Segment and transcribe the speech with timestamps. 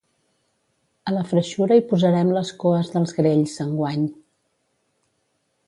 [1.09, 4.09] A la freixura hi posarem les coes dels grells, enguany.